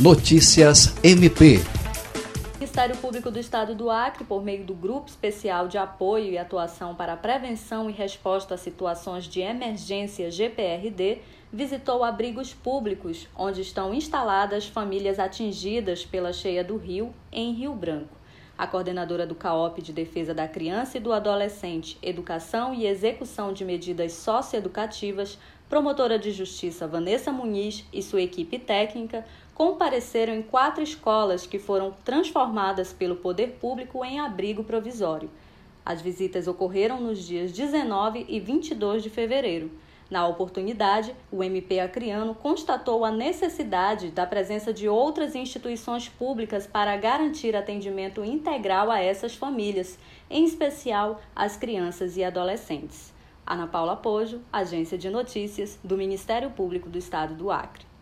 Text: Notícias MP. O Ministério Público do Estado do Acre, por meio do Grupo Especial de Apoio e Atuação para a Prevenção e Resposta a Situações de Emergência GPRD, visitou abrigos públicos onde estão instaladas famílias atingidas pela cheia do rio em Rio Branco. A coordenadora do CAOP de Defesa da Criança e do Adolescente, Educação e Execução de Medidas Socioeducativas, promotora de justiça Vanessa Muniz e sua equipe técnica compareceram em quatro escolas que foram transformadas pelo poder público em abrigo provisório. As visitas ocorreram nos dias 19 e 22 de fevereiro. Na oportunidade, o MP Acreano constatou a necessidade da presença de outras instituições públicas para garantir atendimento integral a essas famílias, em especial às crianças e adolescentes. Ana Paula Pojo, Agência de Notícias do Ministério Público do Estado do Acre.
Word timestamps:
Notícias 0.00 0.92
MP. 1.04 1.60
O 2.52 2.58
Ministério 2.58 2.96
Público 2.96 3.30
do 3.30 3.38
Estado 3.38 3.76
do 3.76 3.88
Acre, 3.88 4.24
por 4.24 4.42
meio 4.42 4.64
do 4.64 4.74
Grupo 4.74 5.08
Especial 5.08 5.68
de 5.68 5.78
Apoio 5.78 6.32
e 6.32 6.36
Atuação 6.36 6.96
para 6.96 7.12
a 7.12 7.16
Prevenção 7.16 7.88
e 7.88 7.92
Resposta 7.92 8.56
a 8.56 8.58
Situações 8.58 9.24
de 9.24 9.40
Emergência 9.40 10.32
GPRD, 10.32 11.18
visitou 11.52 12.02
abrigos 12.02 12.52
públicos 12.52 13.28
onde 13.36 13.60
estão 13.60 13.94
instaladas 13.94 14.66
famílias 14.66 15.20
atingidas 15.20 16.04
pela 16.04 16.32
cheia 16.32 16.64
do 16.64 16.76
rio 16.76 17.14
em 17.30 17.52
Rio 17.52 17.72
Branco. 17.72 18.23
A 18.56 18.68
coordenadora 18.68 19.26
do 19.26 19.34
CAOP 19.34 19.82
de 19.82 19.92
Defesa 19.92 20.32
da 20.32 20.46
Criança 20.46 20.96
e 20.96 21.00
do 21.00 21.12
Adolescente, 21.12 21.98
Educação 22.00 22.72
e 22.72 22.86
Execução 22.86 23.52
de 23.52 23.64
Medidas 23.64 24.12
Socioeducativas, 24.12 25.36
promotora 25.68 26.16
de 26.16 26.30
justiça 26.30 26.86
Vanessa 26.86 27.32
Muniz 27.32 27.84
e 27.92 28.00
sua 28.00 28.22
equipe 28.22 28.56
técnica 28.60 29.26
compareceram 29.56 30.34
em 30.34 30.42
quatro 30.42 30.84
escolas 30.84 31.48
que 31.48 31.58
foram 31.58 31.96
transformadas 32.04 32.92
pelo 32.92 33.16
poder 33.16 33.56
público 33.60 34.04
em 34.04 34.20
abrigo 34.20 34.62
provisório. 34.62 35.28
As 35.84 36.00
visitas 36.00 36.46
ocorreram 36.46 37.00
nos 37.00 37.26
dias 37.26 37.50
19 37.50 38.24
e 38.28 38.38
22 38.38 39.02
de 39.02 39.10
fevereiro. 39.10 39.68
Na 40.14 40.28
oportunidade, 40.28 41.12
o 41.28 41.42
MP 41.42 41.80
Acreano 41.80 42.36
constatou 42.36 43.04
a 43.04 43.10
necessidade 43.10 44.12
da 44.12 44.24
presença 44.24 44.72
de 44.72 44.88
outras 44.88 45.34
instituições 45.34 46.08
públicas 46.08 46.68
para 46.68 46.96
garantir 46.96 47.56
atendimento 47.56 48.24
integral 48.24 48.92
a 48.92 49.00
essas 49.00 49.34
famílias, 49.34 49.98
em 50.30 50.44
especial 50.44 51.20
às 51.34 51.56
crianças 51.56 52.16
e 52.16 52.22
adolescentes. 52.22 53.12
Ana 53.44 53.66
Paula 53.66 53.96
Pojo, 53.96 54.40
Agência 54.52 54.96
de 54.96 55.10
Notícias 55.10 55.80
do 55.82 55.96
Ministério 55.96 56.50
Público 56.50 56.88
do 56.88 56.96
Estado 56.96 57.34
do 57.34 57.50
Acre. 57.50 57.93